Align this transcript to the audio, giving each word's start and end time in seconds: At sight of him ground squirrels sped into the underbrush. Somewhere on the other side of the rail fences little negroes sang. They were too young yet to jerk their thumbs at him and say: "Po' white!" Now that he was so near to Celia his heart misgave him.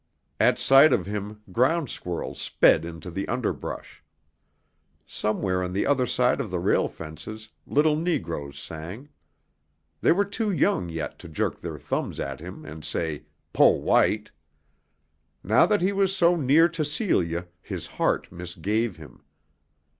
At 0.39 0.57
sight 0.57 0.93
of 0.93 1.05
him 1.05 1.41
ground 1.51 1.91
squirrels 1.91 2.41
sped 2.41 2.85
into 2.85 3.11
the 3.11 3.27
underbrush. 3.27 4.03
Somewhere 5.05 5.61
on 5.61 5.73
the 5.73 5.85
other 5.85 6.07
side 6.07 6.41
of 6.41 6.49
the 6.49 6.57
rail 6.57 6.87
fences 6.87 7.49
little 7.67 7.95
negroes 7.95 8.57
sang. 8.57 9.09
They 10.01 10.11
were 10.11 10.25
too 10.25 10.49
young 10.49 10.89
yet 10.89 11.19
to 11.19 11.29
jerk 11.29 11.61
their 11.61 11.77
thumbs 11.77 12.19
at 12.19 12.39
him 12.39 12.65
and 12.65 12.83
say: 12.83 13.25
"Po' 13.53 13.73
white!" 13.75 14.31
Now 15.43 15.67
that 15.67 15.83
he 15.83 15.91
was 15.91 16.15
so 16.17 16.35
near 16.35 16.67
to 16.69 16.83
Celia 16.83 17.45
his 17.61 17.85
heart 17.85 18.31
misgave 18.31 18.97
him. 18.97 19.23